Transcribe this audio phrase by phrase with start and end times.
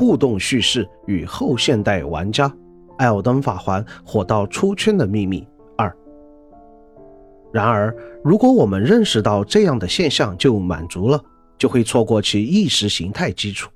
[0.00, 2.48] 互动叙事与后现代玩家，
[2.96, 5.94] 《艾尔登法环》火到出圈的秘密二。
[7.52, 11.22] 然而，如果我们认识到这样的现象就满足了，
[11.58, 13.70] 就会错过其意识形态基础。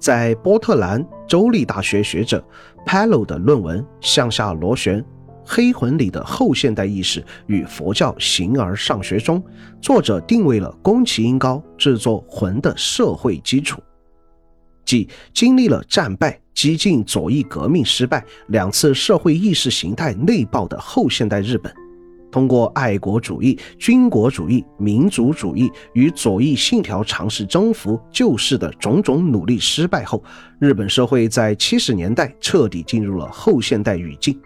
[0.00, 2.44] 在波特兰州立大学学者
[2.84, 5.04] Palo 的论文《向下螺旋：
[5.46, 9.40] 黑魂里的后现代意识与佛教形而上学》中，
[9.80, 13.80] 作者定位了宫崎英高制作魂的社会基础。
[14.84, 21.72] 即经历了战败、激进左翼革命失败、两次社会意识形态内爆的后现代日本，
[22.30, 30.22] 通过爱国主义、军国主义、民族主义与左翼信条尝试征服旧世的种种努力失败后，
[30.58, 34.38] 日本社会在七十年代彻底进入了后现代语境。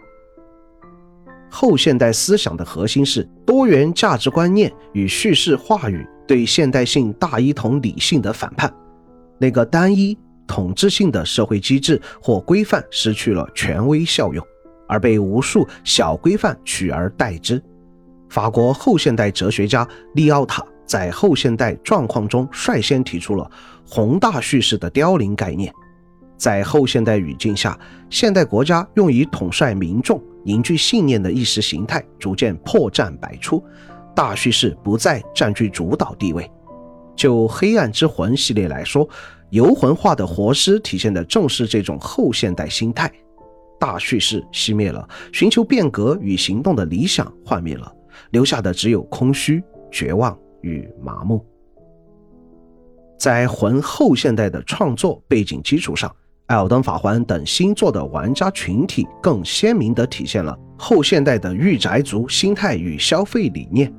[1.49, 8.71] 后现代思想的核心是多元价值观念与叙事话语对现代性大一统理性的反叛，
[9.39, 10.17] 那个单一。
[10.47, 14.45] 统治性的社会机制或规范失去了权威效用，
[14.87, 17.61] 而被无数小规范取而代之。
[18.29, 23.49] 法国后现代哲学家利奥塔在《后现代状况》中率先提出了
[23.85, 25.73] 宏大叙事的凋零概念。
[26.37, 27.77] 在后现代语境下，
[28.09, 33.63] 现代国家用以统帅民众、凝聚信念的意识形态逐渐破绽百出，
[34.15, 36.49] 大叙事不再占据主导地位。
[37.15, 39.09] 就《黑暗之魂》系列来说，
[39.49, 43.11] 游魂化的活尸体现的正是这种后现代心态，
[43.79, 47.91] 大叙事熄灭了，寻求变革与行动的理想幻灭了，
[48.31, 51.45] 留下的只有空虚、绝望与麻木。
[53.17, 56.09] 在魂后现代的创作背景基础上，
[56.47, 63.91] 《艾尔登法环》等新作的玩家群体更鲜明地体现了后现代的御宅族心态与消费理念。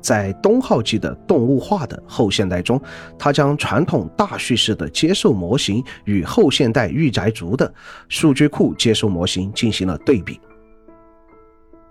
[0.00, 2.80] 在东浩纪的动物化的后现代中，
[3.18, 7.72] 他将传统大叙事的接受模型与后现代御宅族的
[8.08, 10.40] 数据库接受模型进行了对比。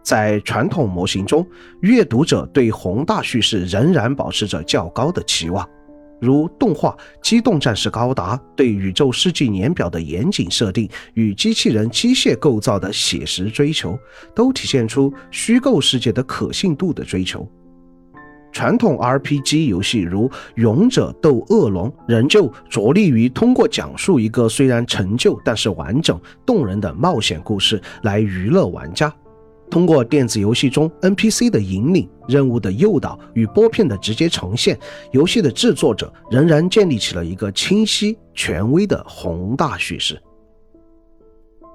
[0.01, 1.45] 在传统模型中，
[1.81, 5.67] 阅读者对宏大叙事仍然保持着较高的期望，
[6.19, 6.89] 如动画
[7.21, 13.99] 《机动战士高达》对宇宙世纪年表的严谨设定与机器人机械构造的写实追求，
[14.33, 17.47] 都体现出虚构世界的可信度的追求。
[18.51, 29.13] 传统 RPG 游戏如《勇者斗恶龙》仍旧着力于通过讲述一个虽然陈旧但是完整动人的冒险故事来娱乐玩家。
[29.69, 34.77] 通过电子游戏中 NPC 的引领、任务的诱导与拨片的直接呈现，
[35.11, 40.19] 游戏的制作者仍然建立起了一个清晰、权威的宏大叙事。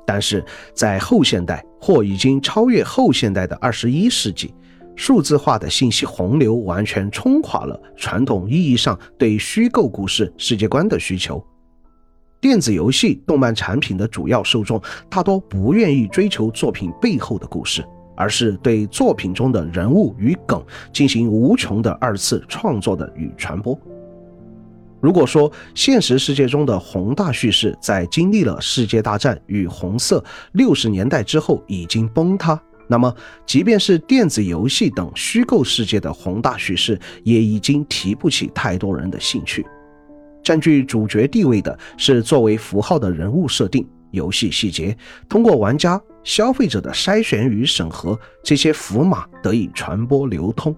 [0.05, 4.53] 但是在后现代或已经超越后现代的二十一世纪。
[4.97, 11.44] 数字化的信息洪流完全冲垮了传统意义上对虚构故事世界观的需求。
[12.41, 17.82] 电子游戏、动漫产品的主要受众大多不愿意追求作品背后的故事，
[18.15, 20.62] 而是对作品中的人物与梗
[20.93, 23.78] 进行无穷的二次创作的与传播。
[25.00, 30.22] 如果说现实世界中的宏大叙事在经历了世界大战与红色
[30.53, 33.15] 六十年代之后已经崩塌，那么，
[33.47, 39.65] 即便是电子游戏等虚构世界的宏大叙事，也已经提不起太多人的兴趣。
[40.43, 44.97] 占据主角地位的是作为符号的人物设定、游戏细节，
[45.28, 50.77] 通过玩家、消费者的筛选与审核，这些符码得以传播流通。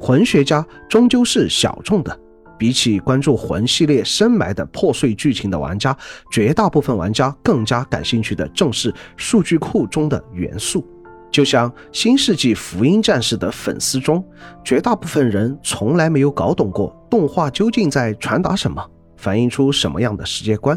[0.00, 2.20] 魂学家终究是小众的。
[2.58, 5.96] 比起关注魂系列深埋的破碎剧情的玩家，
[6.32, 10.84] 绝大部分玩家更加感兴趣的正是数据库中的元素。
[11.30, 14.24] 就像《新世纪福音战士》的粉丝中，
[14.64, 18.82] 绝大部分人从来没有搞懂过动画究竟在传达什么，
[19.16, 20.76] 反映出什么样的世界观，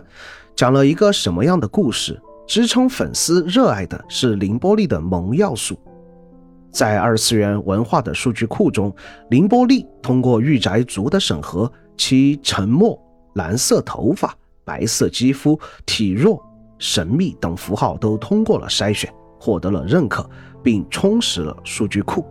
[0.56, 2.22] 讲了一个什么样的故事。
[2.47, 5.80] 支撑粉丝热爱的是凌波丽的萌要素。
[6.72, 8.94] 在二次元文化的数据库中，
[9.30, 12.97] 凌波丽通过御宅族的审核，其沉默、
[13.34, 14.34] 蓝色头发、
[14.64, 16.41] 白色肌肤、体弱、
[16.79, 20.28] 神秘等符号都通过了筛选，获得了认可，
[20.64, 22.26] 并充实了数据库。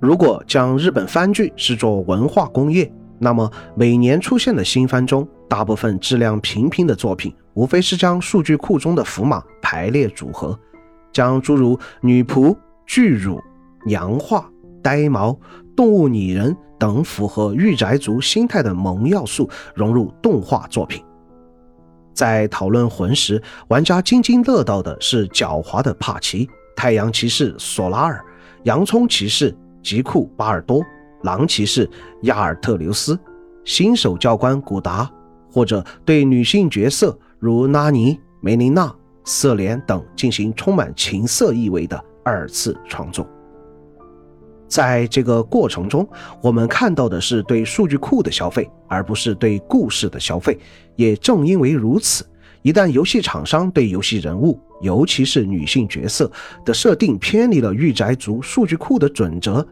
[0.00, 10.58] 如果将日本番剧视作文化工业，那么每年出现的新番中，大部分质量平平的作品，无非是将数据库中的符码排列组合，
[11.12, 12.56] 将诸如女仆。
[12.94, 13.42] 巨乳、
[13.86, 14.46] 娘化、
[14.82, 15.34] 呆毛、
[15.74, 21.02] 动物拟人等符合御宅族心态的萌要素融入动画作品。
[22.12, 26.46] 在讨论魂时，玩家津津乐道的是狡猾的帕奇、
[26.76, 28.22] 太阳骑士索拉尔、
[28.64, 30.82] 洋葱骑士吉库巴尔多、
[31.22, 31.88] 狼骑士
[32.24, 33.18] 亚尔特留斯、
[33.64, 35.10] 新手教官古达、
[35.50, 38.94] 或者对女性角色如拉尼、梅琳娜、
[39.24, 43.26] 瑟莲等进行充满情色意味的二次创作。
[44.68, 46.08] 在这个过程中，
[46.42, 50.58] 我们看到的是对数据库的消费，而不是对故事的消费。
[50.96, 52.24] 也正因为如此，
[52.62, 56.30] 一旦游戏厂商对游戏人物，尤其是女性角色
[56.64, 59.66] 的设定偏离了御宅族数据库的准则，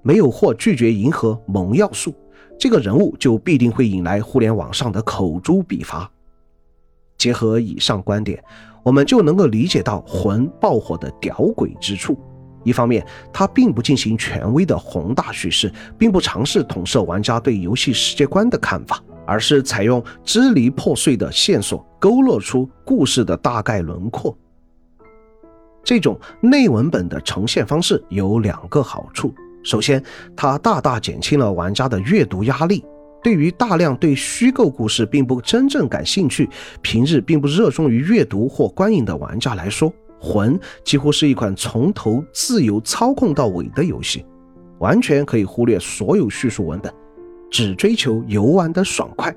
[0.00, 2.14] 没有或拒绝迎合萌要素，
[2.58, 6.10] 这个人物就必定会引来互联网上的口诛笔伐。
[7.18, 8.42] 结合以上观点，
[8.82, 12.18] 我们就能够理解到魂爆火的屌诡之处。
[12.64, 24.36] 一方面，它并不进行权威的宏大叙事，并不尝试统摄玩家对游戏世界观的看法，而是采用支离破碎的线索勾勒出故事的大概轮廓。
[25.82, 30.00] 这种内文本的呈现方式有两个好处：首先，
[30.36, 32.84] 它大大减轻了玩家的阅读压力。
[33.22, 44.24] 对于大量对虚构故事并不真正感兴趣、平日并不热衷于阅读或观影的玩家来说，魂几乎是一款从头自由操控到尾的游戏，
[44.80, 46.92] 完全可以忽略所有叙述文本，
[47.48, 49.34] 只追求游玩的爽快。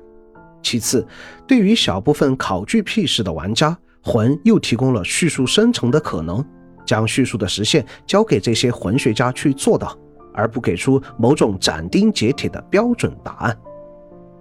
[0.62, 1.06] 其次，
[1.46, 6.44] 对于小部分考据癖式的玩家，魂又提供了叙述生成的可能，
[6.84, 9.96] 将叙述的实现交给这些魂学家去做到，
[10.34, 13.56] 而不给出某种斩钉截铁的标准答案。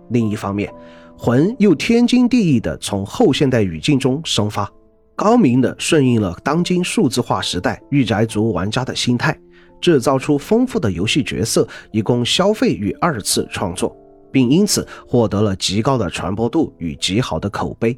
[0.09, 0.73] 另一方面，
[1.17, 4.69] 魂又天经地义地从后现代语境中生发。
[5.15, 9.39] 高明地顺应了当今数字化时代御宅族玩家的心态，
[9.79, 13.95] 制造出丰富的游戏角色，以供消费与二次创作，
[14.29, 17.97] 并因此获得了极高的传播度与极好的口碑。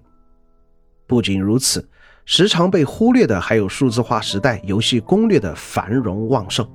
[1.08, 1.84] 不仅如此，
[2.24, 6.70] 时常被忽略的还有数字化时代游戏攻略的繁荣旺盛。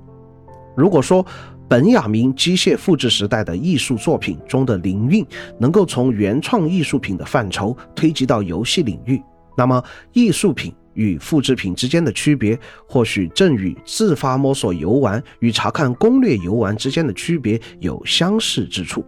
[0.75, 1.25] 如果说
[1.73, 5.25] 本雅明机械复制时代的艺术作品中的灵韵
[5.57, 9.19] 能够从原创艺术品的范畴推及到游戏领域，
[9.57, 12.55] 那么，艺术品与复制品之间的区别，
[12.87, 19.03] 或许正与自发摸索游玩与查看攻略游玩之间的区别有相似之处。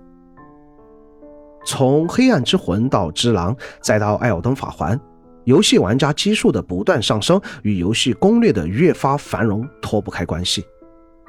[1.68, 4.98] 从《黑暗之魂》到《之狼》，再到《艾尔登法环》，
[5.44, 10.66] 游戏玩家基数的不断上升与游戏攻略的越发繁荣脱不开关系。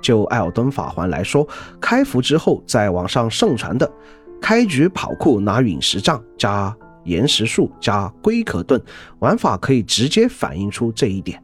[0.07, 1.45] 就《艾尔登法环》来说，
[1.81, 3.91] 开服之后在网上盛传的
[4.41, 6.73] “开局跑酷拿陨石杖加”。
[7.03, 8.81] 岩石术加龟壳盾
[9.21, 11.43] 玩法可以直接反映出这一点。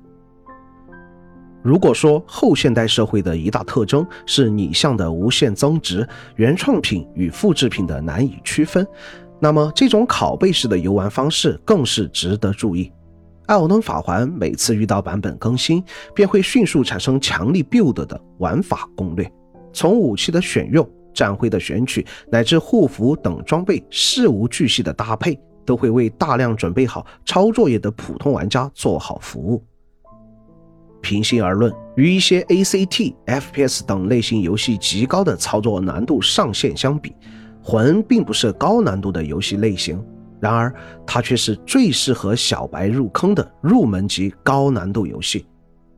[1.62, 8.86] 如果说后现代社会的一大特征是拟像的无限增值、原创品与复制品的难以区分，
[9.40, 12.92] 那么这种拷贝式的游玩方式更是值得注意。
[13.52, 15.84] 艾尔登法环每次遇到版本更新，
[16.14, 19.31] 便会迅速产生强力 build 的玩法攻略，
[19.75, 25.38] 从武器的选用、战徽的选取，乃至护符等装备事无巨细的搭配。
[25.64, 29.62] 都会为大量准备好抄作业的普通玩家做好服务。
[31.00, 37.14] 平心而论，与一些 ACT、FPS 等类型游戏极高的操作难度上限相比，
[37.62, 40.02] 魂并不是高难度的游戏类型。
[40.42, 40.74] 然而，
[41.06, 45.38] 它却是最适合小白入坑的入门级高难度游戏。《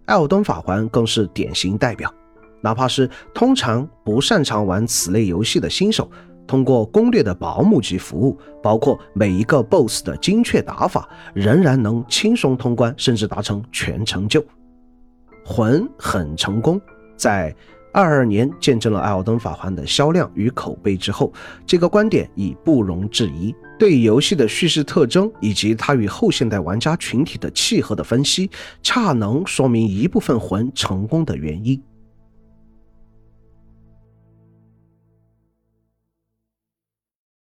[0.05, 2.13] 艾尔登法环》更是典型代表。
[2.61, 6.11] 哪怕是通常不擅长玩此类游戏的新手。
[6.47, 14.45] 通过攻略的保姆级服务，包括每一个 BOSS 的精确打法，仍然能轻松通关，甚至达成全成就。
[15.43, 16.79] 魂很成功，
[17.17, 17.55] 在
[17.95, 21.33] 二二年见证了《艾尔登法环》的销量与口碑之后，
[21.65, 23.55] 这个观点已不容置疑。
[23.79, 28.51] 对游戏的叙事特征以及它与后现代玩家群体的契合的分析，
[28.83, 31.81] 恰能说明一部分魂成功的原因。